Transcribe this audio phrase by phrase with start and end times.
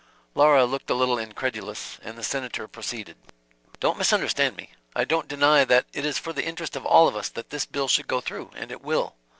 [0.33, 3.17] Laura looked a little incredulous, and the Senator proceeded.
[3.79, 7.15] "Don't misunderstand me, I don't deny that it is for the interest of all of
[7.15, 9.13] us that this bill should go through, and it will.